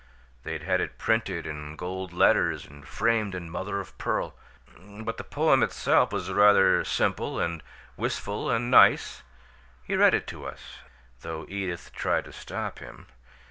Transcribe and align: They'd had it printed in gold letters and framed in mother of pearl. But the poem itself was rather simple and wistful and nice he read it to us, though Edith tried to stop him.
They'd 0.41 0.63
had 0.63 0.81
it 0.81 0.97
printed 0.97 1.45
in 1.45 1.75
gold 1.75 2.11
letters 2.11 2.65
and 2.65 2.87
framed 2.87 3.35
in 3.35 3.51
mother 3.51 3.79
of 3.79 3.95
pearl. 3.99 4.33
But 4.75 5.17
the 5.17 5.23
poem 5.23 5.61
itself 5.61 6.11
was 6.11 6.31
rather 6.31 6.83
simple 6.83 7.39
and 7.39 7.61
wistful 7.97 8.49
and 8.49 8.71
nice 8.71 9.21
he 9.83 9.95
read 9.95 10.15
it 10.15 10.25
to 10.25 10.43
us, 10.43 10.79
though 11.21 11.45
Edith 11.47 11.91
tried 11.93 12.25
to 12.25 12.33
stop 12.33 12.79
him. 12.79 13.05